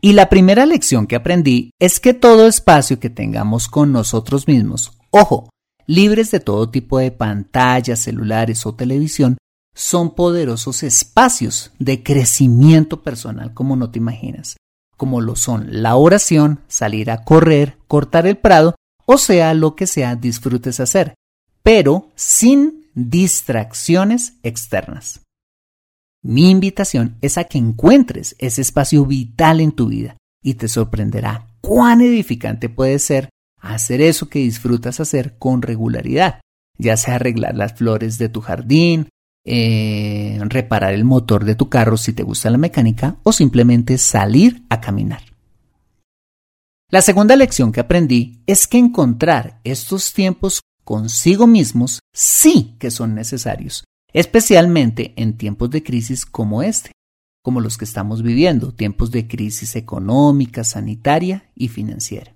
Y 0.00 0.12
la 0.12 0.28
primera 0.28 0.64
lección 0.64 1.06
que 1.06 1.16
aprendí 1.16 1.70
es 1.80 1.98
que 1.98 2.14
todo 2.14 2.46
espacio 2.46 3.00
que 3.00 3.10
tengamos 3.10 3.66
con 3.66 3.90
nosotros 3.90 4.46
mismos, 4.46 4.92
ojo, 5.10 5.50
libres 5.86 6.30
de 6.30 6.38
todo 6.38 6.70
tipo 6.70 6.98
de 6.98 7.10
pantallas, 7.10 8.00
celulares 8.00 8.64
o 8.64 8.74
televisión, 8.74 9.38
son 9.74 10.14
poderosos 10.14 10.82
espacios 10.82 11.72
de 11.78 12.02
crecimiento 12.02 13.02
personal 13.02 13.54
como 13.54 13.74
no 13.74 13.90
te 13.90 13.98
imaginas, 13.98 14.56
como 14.96 15.20
lo 15.20 15.34
son 15.34 15.82
la 15.82 15.96
oración, 15.96 16.60
salir 16.68 17.10
a 17.10 17.24
correr, 17.24 17.76
cortar 17.88 18.26
el 18.26 18.36
prado, 18.36 18.76
o 19.06 19.18
sea, 19.18 19.54
lo 19.54 19.74
que 19.74 19.86
sea 19.86 20.14
disfrutes 20.14 20.80
hacer, 20.80 21.14
pero 21.62 22.08
sin 22.14 22.87
distracciones 22.98 24.34
externas. 24.42 25.20
Mi 26.22 26.50
invitación 26.50 27.16
es 27.20 27.38
a 27.38 27.44
que 27.44 27.58
encuentres 27.58 28.34
ese 28.38 28.60
espacio 28.60 29.06
vital 29.06 29.60
en 29.60 29.72
tu 29.72 29.88
vida 29.88 30.16
y 30.42 30.54
te 30.54 30.66
sorprenderá 30.66 31.46
cuán 31.60 32.00
edificante 32.00 32.68
puede 32.68 32.98
ser 32.98 33.30
hacer 33.60 34.00
eso 34.00 34.28
que 34.28 34.40
disfrutas 34.40 35.00
hacer 35.00 35.38
con 35.38 35.62
regularidad, 35.62 36.40
ya 36.76 36.96
sea 36.96 37.16
arreglar 37.16 37.54
las 37.54 37.74
flores 37.74 38.18
de 38.18 38.28
tu 38.28 38.40
jardín, 38.40 39.08
eh, 39.44 40.38
reparar 40.42 40.92
el 40.92 41.04
motor 41.04 41.44
de 41.44 41.54
tu 41.54 41.68
carro 41.68 41.96
si 41.96 42.12
te 42.12 42.22
gusta 42.22 42.50
la 42.50 42.58
mecánica 42.58 43.16
o 43.22 43.32
simplemente 43.32 43.96
salir 43.96 44.64
a 44.68 44.80
caminar. 44.80 45.22
La 46.90 47.02
segunda 47.02 47.36
lección 47.36 47.70
que 47.70 47.80
aprendí 47.80 48.42
es 48.46 48.66
que 48.66 48.78
encontrar 48.78 49.60
estos 49.62 50.12
tiempos 50.14 50.62
consigo 50.88 51.46
mismos 51.46 52.00
sí 52.14 52.74
que 52.78 52.90
son 52.90 53.14
necesarios 53.14 53.84
especialmente 54.14 55.12
en 55.16 55.36
tiempos 55.36 55.68
de 55.68 55.82
crisis 55.82 56.24
como 56.24 56.62
este, 56.62 56.92
como 57.42 57.60
los 57.60 57.76
que 57.76 57.84
estamos 57.84 58.22
viviendo, 58.22 58.72
tiempos 58.72 59.10
de 59.10 59.28
crisis 59.28 59.76
económica, 59.76 60.64
sanitaria 60.64 61.50
y 61.54 61.68
financiera. 61.68 62.34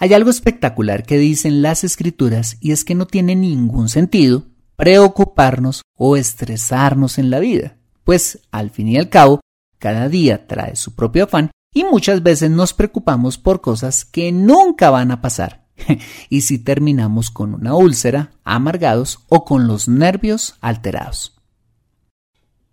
Hay 0.00 0.14
algo 0.14 0.30
espectacular 0.30 1.04
que 1.04 1.18
dicen 1.18 1.60
las 1.60 1.84
escrituras 1.84 2.56
y 2.60 2.72
es 2.72 2.86
que 2.86 2.94
no 2.94 3.06
tiene 3.06 3.36
ningún 3.36 3.90
sentido 3.90 4.44
preocuparnos 4.76 5.82
o 5.98 6.16
estresarnos 6.16 7.18
en 7.18 7.28
la 7.28 7.38
vida, 7.38 7.76
pues 8.02 8.40
al 8.50 8.70
fin 8.70 8.88
y 8.88 8.96
al 8.96 9.10
cabo, 9.10 9.40
cada 9.78 10.08
día 10.08 10.46
trae 10.46 10.74
su 10.74 10.94
propio 10.94 11.24
afán 11.24 11.50
y 11.74 11.84
muchas 11.84 12.22
veces 12.22 12.50
nos 12.50 12.72
preocupamos 12.72 13.36
por 13.36 13.60
cosas 13.60 14.06
que 14.06 14.32
nunca 14.32 14.88
van 14.88 15.10
a 15.10 15.20
pasar 15.20 15.63
y 16.28 16.42
si 16.42 16.58
terminamos 16.58 17.30
con 17.30 17.54
una 17.54 17.74
úlcera, 17.74 18.32
amargados 18.44 19.20
o 19.28 19.44
con 19.44 19.66
los 19.66 19.88
nervios 19.88 20.56
alterados. 20.60 21.34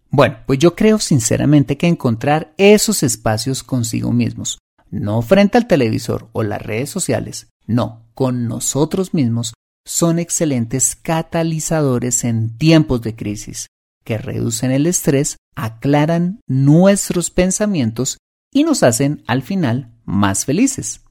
Bueno, 0.10 0.39
pues 0.46 0.60
yo 0.60 0.75
creo 0.75 1.00
sinceramente 1.00 1.77
que 1.77 1.88
encontrar 1.88 2.53
esos 2.58 3.01
espacios 3.01 3.63
consigo 3.63 4.12
mismos, 4.12 4.60
no 4.89 5.22
frente 5.22 5.58
al 5.58 5.67
televisor 5.67 6.29
o 6.34 6.43
las 6.43 6.62
redes 6.62 6.89
sociales, 6.89 7.48
no, 7.65 8.05
con 8.13 8.48
nosotros 8.48 9.13
mismos, 9.13 9.53
son 9.86 10.20
excelentes 10.20 10.96
catalizadores 10.96 12.25
en 12.25 12.58
tiempos 12.58 13.01
de 13.01 13.15
crisis, 13.15 13.67
que 14.03 14.17
reducen 14.17 14.72
el 14.72 14.86
estrés, 14.86 15.38
aclaran 15.55 16.41
nuestros 16.46 17.29
pensamientos 17.29 18.17
y 18.51 18.63
nos 18.63 18.84
hacen 18.84 19.24
al 19.27 19.41
final 19.41 19.93
más 20.03 20.46
felices. 20.46 21.01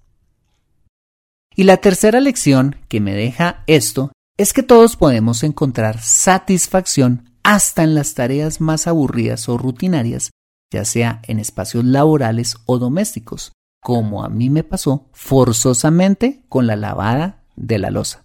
Y 1.54 1.64
la 1.64 1.78
tercera 1.78 2.20
lección 2.20 2.76
que 2.88 3.00
me 3.00 3.14
deja 3.14 3.64
esto 3.66 4.12
es 4.38 4.52
que 4.52 4.62
todos 4.62 4.96
podemos 4.96 5.42
encontrar 5.42 6.00
satisfacción 6.00 7.30
hasta 7.42 7.82
en 7.82 7.94
las 7.94 8.14
tareas 8.14 8.60
más 8.60 8.86
aburridas 8.86 9.48
o 9.48 9.58
rutinarias, 9.58 10.30
ya 10.72 10.84
sea 10.84 11.20
en 11.24 11.38
espacios 11.38 11.84
laborales 11.84 12.56
o 12.66 12.78
domésticos, 12.78 13.52
como 13.82 14.24
a 14.24 14.28
mí 14.28 14.50
me 14.50 14.62
pasó 14.62 15.08
forzosamente 15.12 16.44
con 16.48 16.66
la 16.66 16.76
lavada 16.76 17.44
de 17.56 17.78
la 17.78 17.90
losa. 17.90 18.24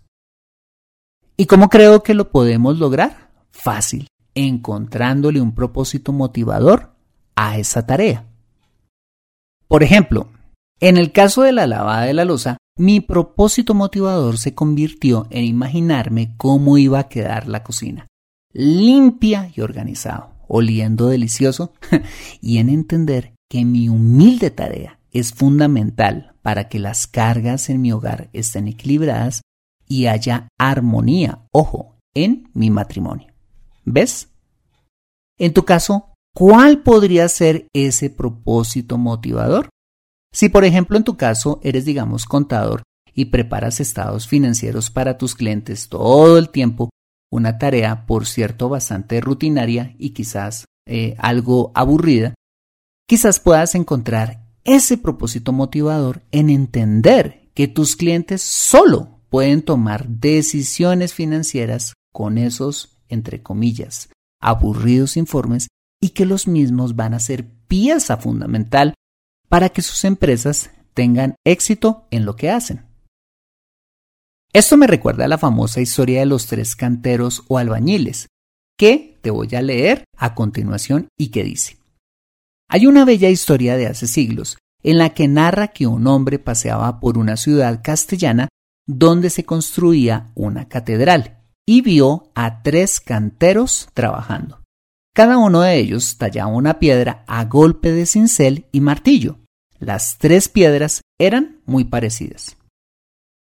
¿Y 1.38 1.48
cómo 1.48 1.70
creo 1.70 2.04
que 2.04 2.14
lo 2.14 2.32
podemos 2.32 2.78
lograr? 2.80 3.32
Fácil, 3.52 4.08
encontrándole 4.36 5.42
un 5.42 5.54
propósito 5.54 6.14
motivador 6.14 6.96
a 7.36 7.58
esa 7.58 7.86
tarea. 7.86 8.26
Por 9.68 9.84
ejemplo, 9.84 10.30
en 10.80 10.98
el 10.98 11.12
caso 11.12 11.42
de 11.42 11.52
la 11.52 11.68
lavada 11.68 12.04
de 12.04 12.14
la 12.14 12.26
losa, 12.26 12.58
mi 12.78 13.00
propósito 13.00 13.74
motivador 13.74 14.38
se 14.38 14.54
convirtió 14.54 15.28
en 15.30 15.46
imaginarme 15.46 16.36
cómo 16.38 16.78
iba 16.78 17.00
a 17.00 17.08
quedar 17.08 17.48
la 17.48 17.64
cocina, 17.64 18.08
limpia 18.52 19.50
y 19.56 19.62
organizado, 19.62 20.32
oliendo 20.48 21.08
delicioso, 21.08 21.74
y 22.42 22.58
en 22.58 22.70
entender 22.70 23.34
que 23.50 23.64
mi 23.64 23.88
humilde 23.88 24.52
tarea 24.52 25.00
es 25.12 25.34
fundamental 25.34 26.36
para 26.42 26.68
que 26.68 26.80
las 26.80 27.08
cargas 27.08 27.70
en 27.70 27.82
mi 27.82 27.94
hogar 27.94 28.30
estén 28.34 28.68
equilibradas 28.68 29.42
y 29.88 30.08
haya 30.08 30.50
armonía, 30.60 31.46
ojo, 31.52 31.96
en 32.14 32.50
mi 32.54 32.70
matrimonio. 32.72 33.28
¿Ves? 33.86 34.30
En 35.38 35.54
tu 35.54 35.64
caso, 35.64 36.14
¿cuál 36.34 36.82
podría 36.82 37.30
ser 37.30 37.68
ese 37.74 38.10
propósito 38.10 38.98
motivador? 38.98 39.70
Si 40.36 40.50
por 40.50 40.66
ejemplo 40.66 40.98
en 40.98 41.06
tu 41.06 41.16
caso 41.16 41.62
eres 41.64 41.86
digamos 41.86 42.26
contador 42.26 42.84
y 43.14 43.26
preparas 43.26 43.80
estados 43.80 44.28
financieros 44.28 44.90
para 44.90 45.18
tus 45.18 45.34
clientes 45.34 45.88
todo 45.88 46.38
el 46.38 46.50
tiempo, 46.50 46.90
una 47.32 47.58
tarea 47.58 48.06
por 48.06 48.26
cierto 48.26 48.68
bastante 48.68 49.22
rutinaria 49.22 49.96
y 49.98 50.10
quizás 50.10 50.66
eh, 50.86 51.16
algo 51.20 51.72
aburrida, 51.74 52.34
quizás 53.08 53.40
puedas 53.40 53.76
encontrar 53.76 54.46
ese 54.66 54.98
propósito 54.98 55.54
motivador 55.54 56.24
en 56.34 56.50
entender 56.50 57.50
que 57.54 57.70
tus 57.70 57.96
clientes 57.96 58.42
solo 58.42 59.22
pueden 59.30 59.62
tomar 59.62 60.10
decisiones 60.10 61.14
financieras 61.14 61.94
con 62.12 62.38
esos, 62.38 62.98
entre 63.08 63.42
comillas, 63.42 64.10
aburridos 64.42 65.16
informes 65.16 65.70
y 66.02 66.10
que 66.10 66.26
los 66.26 66.46
mismos 66.46 66.98
van 66.98 67.14
a 67.14 67.20
ser 67.20 67.48
pieza 67.68 68.18
fundamental 68.18 68.96
para 69.50 69.70
que 69.70 69.82
sus 69.82 70.04
empresas 70.04 70.72
tengan 70.94 71.36
éxito 71.46 72.08
en 72.12 72.26
lo 72.26 72.36
que 72.36 72.50
hacen. 72.50 72.86
Esto 74.54 74.78
me 74.78 74.88
recuerda 74.88 75.26
a 75.26 75.28
la 75.28 75.38
famosa 75.38 75.82
historia 75.82 76.22
de 76.22 76.26
los 76.26 76.48
tres 76.48 76.76
canteros 76.76 77.44
o 77.48 77.58
albañiles, 77.58 78.28
que 78.78 79.20
te 79.22 79.30
voy 79.30 79.54
a 79.56 79.62
leer 79.62 80.06
a 80.18 80.34
continuación 80.34 81.10
y 81.18 81.28
que 81.28 81.44
dice. 81.44 81.78
Hay 82.70 82.88
una 82.88 83.06
bella 83.06 83.30
historia 83.30 83.78
de 83.78 83.88
hace 83.88 84.08
siglos 84.08 84.58
en 84.82 84.98
la 84.98 85.10
que 85.10 85.28
narra 85.28 85.70
que 85.70 85.88
un 85.88 86.08
hombre 86.08 86.40
paseaba 86.40 87.00
por 87.00 87.18
una 87.18 87.38
ciudad 87.38 87.82
castellana 87.84 88.48
donde 88.88 89.30
se 89.30 89.44
construía 89.44 90.32
una 90.36 90.68
catedral 90.70 91.40
y 91.66 91.82
vio 91.82 92.32
a 92.36 92.62
tres 92.62 93.00
canteros 93.00 93.90
trabajando. 93.94 94.62
Cada 95.16 95.38
uno 95.38 95.62
de 95.62 95.78
ellos 95.78 96.18
tallaba 96.18 96.50
una 96.50 96.78
piedra 96.78 97.24
a 97.26 97.46
golpe 97.46 97.94
de 97.94 98.06
cincel 98.06 98.66
y 98.74 98.82
martillo. 98.82 99.40
Las 99.80 100.18
tres 100.18 100.50
piedras 100.50 101.04
eran 101.18 101.62
muy 101.66 101.86
parecidas. 101.86 102.58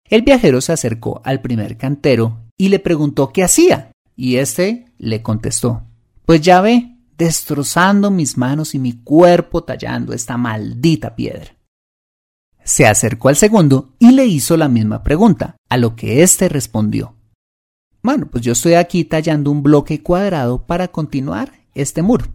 El 0.06 0.22
viajero 0.22 0.62
se 0.62 0.74
acercó 0.74 1.20
al 1.26 1.42
primer 1.42 1.76
cantero 1.76 2.46
y 2.58 2.70
le 2.70 2.78
preguntó 2.78 3.34
qué 3.34 3.44
hacía, 3.44 3.92
y 4.16 4.36
éste 4.36 4.86
le 5.00 5.24
contestó, 5.24 5.82
Pues 6.28 6.42
ya 6.42 6.62
ve, 6.62 6.96
destrozando 7.18 8.12
mis 8.12 8.38
manos 8.38 8.76
y 8.76 8.80
mi 8.80 8.94
cuerpo 8.94 9.64
tallando 9.64 10.14
esta 10.14 10.38
maldita 10.38 11.16
piedra. 11.16 11.56
Se 12.64 12.86
acercó 12.86 13.30
al 13.30 13.36
segundo 13.36 13.96
y 13.98 14.12
le 14.12 14.28
hizo 14.28 14.58
la 14.58 14.68
misma 14.68 15.02
pregunta, 15.02 15.58
a 15.70 15.78
lo 15.78 15.96
que 15.96 16.22
éste 16.22 16.50
respondió, 16.50 17.16
Bueno, 18.08 18.28
pues 18.32 18.42
yo 18.42 18.54
estoy 18.54 18.76
aquí 18.76 19.04
tallando 19.04 19.52
un 19.52 19.62
bloque 19.62 20.02
cuadrado 20.02 20.66
para 20.66 20.88
continuar 20.88 21.52
este 21.74 22.02
muro. 22.02 22.28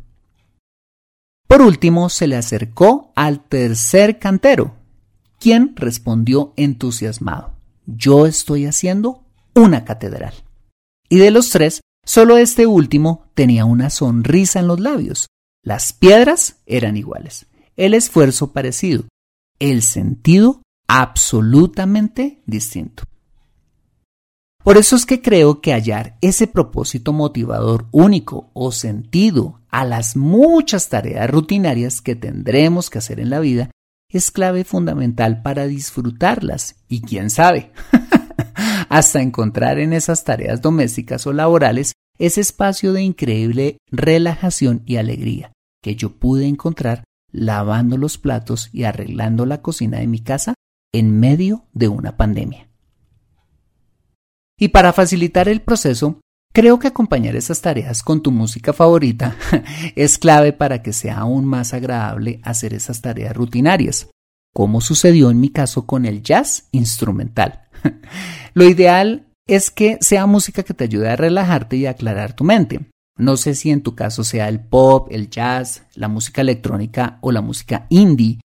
Por 1.48 1.62
último, 1.62 2.10
se 2.10 2.26
le 2.26 2.36
acercó 2.36 3.10
al 3.16 3.42
tercer 3.42 4.18
cantero, 4.18 4.74
quien 5.40 5.74
respondió 5.74 6.52
entusiasmado, 6.58 7.54
yo 7.86 8.26
estoy 8.26 8.66
haciendo 8.66 9.24
una 9.54 9.86
catedral. 9.86 10.34
Y 11.08 11.16
de 11.16 11.30
los 11.30 11.48
tres, 11.48 11.80
solo 12.04 12.36
este 12.36 12.66
último 12.66 13.30
tenía 13.32 13.64
una 13.64 13.88
sonrisa 13.88 14.60
en 14.60 14.66
los 14.66 14.78
labios. 14.78 15.28
Las 15.64 15.94
piedras 15.94 16.56
eran 16.66 16.98
iguales, 16.98 17.46
el 17.78 17.94
esfuerzo 17.94 18.52
parecido, 18.52 19.04
el 19.58 19.80
sentido 19.80 20.60
absolutamente 20.86 22.42
distinto. 22.44 23.04
Por 24.64 24.76
eso 24.76 24.94
es 24.94 25.06
que 25.06 25.20
creo 25.20 25.60
que 25.60 25.72
hallar 25.72 26.16
ese 26.20 26.46
propósito 26.46 27.12
motivador 27.12 27.86
único 27.90 28.50
o 28.54 28.70
sentido 28.70 29.60
a 29.70 29.84
las 29.84 30.16
muchas 30.16 30.88
tareas 30.88 31.28
rutinarias 31.28 32.00
que 32.00 32.14
tendremos 32.14 32.88
que 32.88 32.98
hacer 32.98 33.18
en 33.18 33.30
la 33.30 33.40
vida 33.40 33.70
es 34.08 34.30
clave 34.30 34.62
fundamental 34.64 35.42
para 35.42 35.66
disfrutarlas 35.66 36.76
y 36.86 37.00
quién 37.00 37.30
sabe, 37.30 37.72
hasta 38.88 39.22
encontrar 39.22 39.78
en 39.78 39.92
esas 39.92 40.22
tareas 40.22 40.60
domésticas 40.60 41.26
o 41.26 41.32
laborales 41.32 41.94
ese 42.18 42.40
espacio 42.40 42.92
de 42.92 43.02
increíble 43.02 43.78
relajación 43.90 44.82
y 44.86 44.96
alegría 44.96 45.52
que 45.82 45.96
yo 45.96 46.12
pude 46.12 46.46
encontrar 46.46 47.02
lavando 47.32 47.96
los 47.96 48.18
platos 48.18 48.68
y 48.72 48.84
arreglando 48.84 49.46
la 49.46 49.62
cocina 49.62 49.98
de 49.98 50.06
mi 50.06 50.20
casa 50.20 50.54
en 50.92 51.18
medio 51.18 51.64
de 51.72 51.88
una 51.88 52.16
pandemia. 52.16 52.71
Y 54.58 54.68
para 54.68 54.92
facilitar 54.92 55.48
el 55.48 55.62
proceso, 55.62 56.20
creo 56.52 56.78
que 56.78 56.88
acompañar 56.88 57.36
esas 57.36 57.60
tareas 57.60 58.02
con 58.02 58.22
tu 58.22 58.30
música 58.30 58.72
favorita 58.72 59.36
es 59.96 60.18
clave 60.18 60.52
para 60.52 60.82
que 60.82 60.92
sea 60.92 61.18
aún 61.18 61.44
más 61.44 61.74
agradable 61.74 62.40
hacer 62.42 62.74
esas 62.74 63.00
tareas 63.00 63.34
rutinarias, 63.34 64.10
como 64.54 64.80
sucedió 64.80 65.30
en 65.30 65.40
mi 65.40 65.48
caso 65.48 65.86
con 65.86 66.04
el 66.04 66.22
jazz 66.22 66.68
instrumental. 66.72 67.62
Lo 68.54 68.64
ideal 68.64 69.26
es 69.46 69.70
que 69.70 69.98
sea 70.00 70.26
música 70.26 70.62
que 70.62 70.74
te 70.74 70.84
ayude 70.84 71.10
a 71.10 71.16
relajarte 71.16 71.76
y 71.76 71.86
aclarar 71.86 72.34
tu 72.34 72.44
mente. 72.44 72.80
No 73.18 73.36
sé 73.36 73.54
si 73.54 73.70
en 73.70 73.82
tu 73.82 73.94
caso 73.94 74.24
sea 74.24 74.48
el 74.48 74.60
pop, 74.60 75.08
el 75.10 75.28
jazz, 75.28 75.84
la 75.94 76.08
música 76.08 76.40
electrónica 76.40 77.18
o 77.20 77.32
la 77.32 77.40
música 77.40 77.86
indie, 77.90 78.40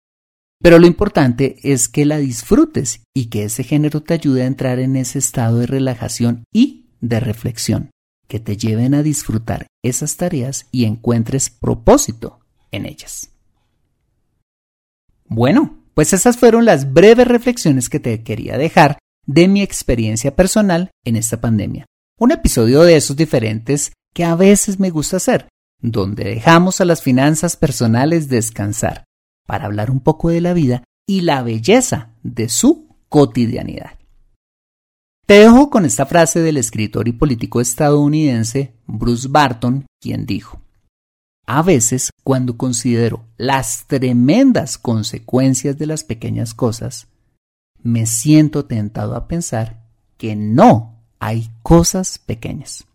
pero 0.65 0.79
lo 0.79 0.87
importante 0.87 1.57
es 1.61 1.87
que 1.87 2.05
la 2.05 2.17
disfrutes 2.17 3.03
y 3.13 3.27
que 3.27 3.43
ese 3.43 3.63
género 3.63 4.01
te 4.01 4.15
ayude 4.15 4.41
a 4.41 4.47
entrar 4.47 4.79
en 4.79 4.95
ese 4.95 5.19
estado 5.19 5.59
de 5.59 5.67
relajación 5.67 6.43
y 6.51 6.87
de 7.01 7.19
reflexión, 7.19 7.91
que 8.27 8.39
te 8.39 8.57
lleven 8.57 8.95
a 8.95 9.03
disfrutar 9.03 9.67
esas 9.83 10.17
tareas 10.17 10.65
y 10.71 10.85
encuentres 10.85 11.51
propósito 11.51 12.39
en 12.71 12.87
ellas. 12.87 13.29
Bueno, 15.27 15.77
pues 15.93 16.13
esas 16.13 16.35
fueron 16.35 16.65
las 16.65 16.91
breves 16.93 17.27
reflexiones 17.27 17.87
que 17.87 17.99
te 17.99 18.23
quería 18.23 18.57
dejar 18.57 18.97
de 19.27 19.47
mi 19.47 19.61
experiencia 19.61 20.35
personal 20.35 20.89
en 21.05 21.15
esta 21.15 21.39
pandemia. 21.39 21.85
Un 22.19 22.31
episodio 22.31 22.81
de 22.81 22.95
esos 22.95 23.15
diferentes 23.15 23.93
que 24.15 24.23
a 24.23 24.33
veces 24.33 24.79
me 24.79 24.89
gusta 24.89 25.17
hacer, 25.17 25.47
donde 25.79 26.23
dejamos 26.23 26.81
a 26.81 26.85
las 26.85 27.03
finanzas 27.03 27.55
personales 27.55 28.29
descansar 28.29 29.05
para 29.45 29.65
hablar 29.65 29.91
un 29.91 29.99
poco 29.99 30.29
de 30.29 30.41
la 30.41 30.53
vida 30.53 30.83
y 31.07 31.21
la 31.21 31.43
belleza 31.43 32.09
de 32.23 32.49
su 32.49 32.87
cotidianidad. 33.09 33.97
Te 35.25 35.39
dejo 35.39 35.69
con 35.69 35.85
esta 35.85 36.05
frase 36.05 36.41
del 36.41 36.57
escritor 36.57 37.07
y 37.07 37.13
político 37.13 37.59
estadounidense 37.59 38.73
Bruce 38.85 39.27
Barton, 39.27 39.85
quien 39.99 40.25
dijo, 40.25 40.61
A 41.47 41.63
veces, 41.63 42.11
cuando 42.23 42.57
considero 42.57 43.25
las 43.37 43.85
tremendas 43.87 44.77
consecuencias 44.77 45.77
de 45.77 45.87
las 45.87 46.03
pequeñas 46.03 46.53
cosas, 46.53 47.07
me 47.81 48.05
siento 48.05 48.65
tentado 48.65 49.15
a 49.15 49.27
pensar 49.27 49.83
que 50.17 50.35
no 50.35 51.03
hay 51.19 51.49
cosas 51.63 52.19
pequeñas. 52.19 52.85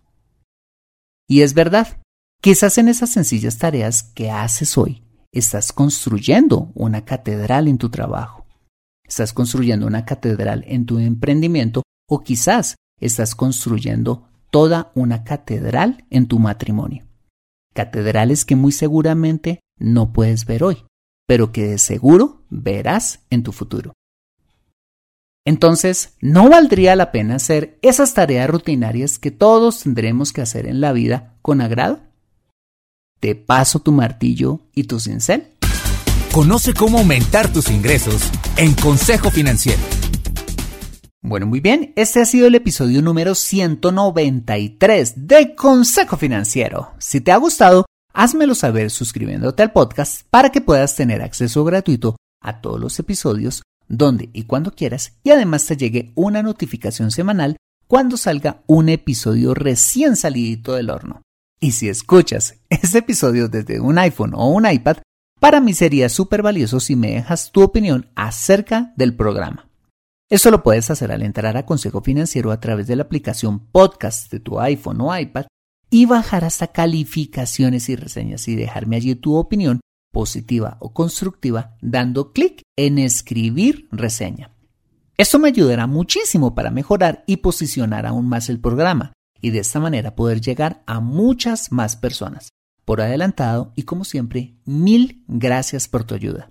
Y 1.29 1.43
es 1.43 1.55
verdad, 1.55 2.01
quizás 2.41 2.79
en 2.79 2.89
esas 2.89 3.11
sencillas 3.11 3.59
tareas 3.59 4.03
que 4.03 4.31
haces 4.31 4.77
hoy, 4.79 5.03
estás 5.33 5.73
construyendo 5.73 6.71
una 6.75 7.05
catedral 7.05 7.69
en 7.69 7.79
tu 7.79 7.89
trabajo. 7.89 8.47
Estás 9.05 9.33
construyendo 9.33 9.87
una 9.87 10.05
catedral 10.05 10.65
en 10.67 10.87
tu 10.87 10.99
emprendimiento 10.99 11.83
o 12.09 12.21
quizás 12.21 12.77
estás 13.01 13.35
construyendo 13.35 14.29
toda 14.51 14.93
una 14.95 15.25
catedral 15.25 16.05
en 16.11 16.27
tu 16.27 16.39
matrimonio. 16.39 17.05
Catedrales 17.75 18.45
que 18.45 18.57
muy 18.57 18.73
seguramente 18.73 19.61
no 19.79 20.13
puedes 20.13 20.45
ver 20.45 20.65
hoy, 20.65 20.85
pero 21.27 21.53
que 21.53 21.69
de 21.69 21.79
seguro 21.79 22.43
verás 22.51 23.21
en 23.31 23.43
tu 23.43 23.53
futuro. 23.53 23.93
Entonces, 25.47 26.15
¿no 26.21 26.51
valdría 26.51 26.95
la 26.97 27.13
pena 27.13 27.37
hacer 27.37 27.79
esas 27.83 28.13
tareas 28.15 28.51
rutinarias 28.51 29.19
que 29.19 29.31
todos 29.31 29.83
tendremos 29.83 30.33
que 30.33 30.43
hacer 30.43 30.67
en 30.67 30.81
la 30.81 30.93
vida 30.93 31.37
con 31.43 31.61
agrado? 31.61 32.10
Te 33.21 33.35
paso 33.35 33.81
tu 33.81 33.93
martillo 33.93 34.61
y 34.75 34.85
tu 34.85 34.99
cincel. 34.99 35.49
Conoce 36.33 36.73
cómo 36.73 36.99
aumentar 36.99 37.53
tus 37.53 37.71
ingresos 37.71 38.31
en 38.57 38.73
Consejo 38.73 39.31
Financiero. 39.31 39.83
Bueno, 41.21 41.47
muy 41.47 41.61
bien, 41.61 41.93
este 41.97 42.23
ha 42.23 42.25
sido 42.25 42.47
el 42.47 42.55
episodio 42.55 43.03
número 43.03 43.35
193 43.35 45.29
de 45.29 45.55
Consejo 45.55 46.17
Financiero. 46.17 46.93
Si 46.99 47.21
te 47.21 47.31
ha 47.31 47.37
gustado, 47.37 47.85
házmelo 48.15 48.55
saber 48.55 48.91
suscribiéndote 48.91 49.63
al 49.63 49.73
podcast 49.73 50.23
para 50.31 50.51
que 50.51 50.63
puedas 50.63 50.97
tener 50.97 51.21
acceso 51.21 51.63
gratuito 51.63 52.17
a 52.41 52.63
todos 52.63 52.81
los 52.81 52.99
episodios 52.99 53.63
donde 53.87 54.31
y 54.33 54.45
cuando 54.45 54.71
quieras 54.71 55.19
y 55.23 55.31
además 55.31 55.67
te 55.67 55.77
llegue 55.77 56.13
una 56.15 56.43
notificación 56.43 57.11
semanal 57.11 57.59
cuando 57.87 58.17
salga 58.17 58.63
un 58.67 58.89
episodio 58.89 59.53
recién 59.53 60.17
salidito 60.17 60.73
del 60.73 60.89
horno. 60.89 61.21
Y 61.63 61.73
si 61.73 61.91
escuchas 61.91 62.55
este 62.71 62.99
episodio 62.99 63.49
desde 63.49 63.81
un 63.81 63.99
iPhone 63.99 64.33
o 64.35 64.49
un 64.49 64.67
iPad, 64.67 64.97
para 65.41 65.61
mí 65.61 65.75
sería 65.75 66.09
súper 66.09 66.43
valioso 66.43 66.81
si 66.81 66.97
me 66.97 67.11
dejas 67.11 67.53
tu 67.53 67.61
opinión 67.61 68.11
acerca 68.15 68.95
del 68.97 69.15
programa. 69.15 69.69
Esto 70.31 70.51
lo 70.51 70.63
puedes 70.63 70.91
hacer 70.91 71.13
al 71.13 71.23
entrar 71.23 71.59
a 71.59 71.67
Consejo 71.67 72.01
Financiero 72.01 72.51
a 72.51 72.61
través 72.61 72.87
de 72.87 72.97
la 72.97 73.03
aplicación 73.03 73.59
podcast 73.59 74.33
de 74.33 74.41
tu 74.41 74.59
iPhone 74.59 75.03
o 75.03 75.17
iPad 75.17 75.47
y 75.91 76.07
bajar 76.07 76.45
hasta 76.45 76.69
calificaciones 76.69 77.91
y 77.91 77.97
reseñas 77.97 78.49
y 78.49 78.57
dejarme 78.57 78.97
allí 78.97 79.15
tu 79.15 79.35
opinión 79.35 79.81
positiva 80.13 80.79
o 80.81 80.95
constructiva 80.95 81.77
dando 81.83 82.33
clic 82.33 82.63
en 82.79 82.99
escribir 82.99 83.87
reseña. 83.93 84.55
Esto 85.19 85.39
me 85.39 85.49
ayudará 85.49 85.87
muchísimo 85.87 86.55
para 86.55 86.71
mejorar 86.71 87.23
y 87.27 87.39
posicionar 87.39 88.07
aún 88.07 88.29
más 88.29 88.49
el 88.49 88.61
programa 88.61 89.13
y 89.41 89.51
de 89.51 89.61
esta 89.61 89.81
manera 89.81 90.15
poder 90.15 90.41
llegar 90.41 90.83
a 90.87 91.01
muchas 91.01 91.73
más 91.73 91.97
personas. 91.97 92.51
Por 92.85 93.01
adelantado 93.01 93.73
y 93.77 93.85
como 93.85 94.05
siempre, 94.05 94.57
mil 94.65 95.25
gracias 95.29 95.89
por 95.89 96.05
tu 96.05 96.15
ayuda. 96.15 96.51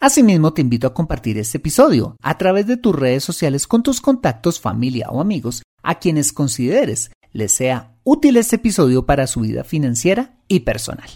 Asimismo, 0.00 0.54
te 0.54 0.62
invito 0.62 0.86
a 0.86 0.94
compartir 0.94 1.36
este 1.36 1.58
episodio 1.58 2.16
a 2.22 2.38
través 2.38 2.66
de 2.66 2.78
tus 2.78 2.94
redes 2.94 3.22
sociales 3.22 3.66
con 3.66 3.82
tus 3.82 4.00
contactos, 4.00 4.58
familia 4.58 5.08
o 5.10 5.20
amigos 5.20 5.62
a 5.82 5.98
quienes 5.98 6.32
consideres 6.32 7.10
les 7.32 7.52
sea 7.52 7.94
útil 8.02 8.36
este 8.36 8.56
episodio 8.56 9.04
para 9.04 9.26
su 9.26 9.40
vida 9.40 9.62
financiera 9.62 10.38
y 10.48 10.60
personal. 10.60 11.08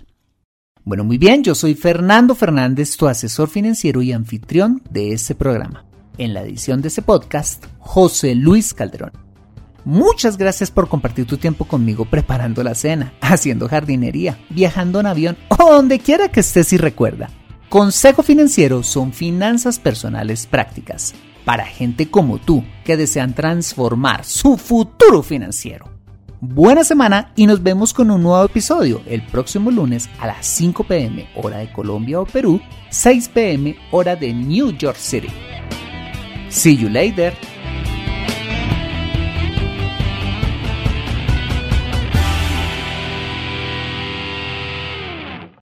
Bueno, 0.85 1.03
muy 1.03 1.17
bien, 1.17 1.43
yo 1.43 1.55
soy 1.55 1.75
Fernando 1.75 2.35
Fernández, 2.35 2.97
tu 2.99 3.09
asesor 3.09 3.49
financiero 3.49 4.03
y 4.03 4.13
anfitrión 4.13 4.83
de 4.91 5.13
este 5.13 5.35
programa. 5.35 5.87
En 6.19 6.35
la 6.35 6.43
edición 6.43 6.83
de 6.83 6.89
este 6.89 7.01
podcast, 7.01 7.65
José 7.79 8.35
Luis 8.35 8.75
Calderón. 8.75 9.24
Muchas 9.85 10.39
gracias 10.39 10.71
por 10.71 10.89
compartir 10.89 11.27
tu 11.27 11.37
tiempo 11.37 11.67
conmigo 11.67 12.07
preparando 12.07 12.63
la 12.63 12.75
cena, 12.75 13.13
haciendo 13.21 13.69
jardinería, 13.69 14.39
viajando 14.51 15.01
en 15.01 15.07
avión 15.07 15.37
o 15.49 15.73
donde 15.73 15.99
quiera 15.99 16.29
que 16.29 16.41
estés 16.41 16.73
y 16.73 16.79
recuerda. 16.79 17.31
Consejo 17.69 18.23
Financiero 18.23 18.83
son 18.83 19.13
finanzas 19.13 19.79
personales 19.79 20.47
prácticas 20.47 21.15
para 21.45 21.67
gente 21.67 22.11
como 22.11 22.39
tú 22.39 22.65
que 22.85 22.97
desean 22.97 23.35
transformar 23.35 24.25
su 24.25 24.57
futuro 24.57 25.23
financiero. 25.23 25.91
Buena 26.41 26.85
semana 26.85 27.33
y 27.37 27.47
nos 27.47 27.63
vemos 27.63 27.95
con 27.95 28.11
un 28.11 28.23
nuevo 28.23 28.45
episodio 28.45 29.03
el 29.07 29.25
próximo 29.27 29.71
lunes 29.71 30.09
a 30.21 30.27
las 30.27 30.47
5 30.47 30.85
pm 30.85 31.27
hora 31.37 31.59
de 31.59 31.73
Colombia 31.73 32.21
o 32.21 32.27
Perú, 32.27 32.61
6 32.91 33.29
pm 33.31 33.77
hora 33.91 34.15
de 34.15 34.33
New 34.33 34.73
York 34.73 34.97
City. 34.99 35.31
See 36.51 36.77
you 36.77 36.89
later. 36.89 37.35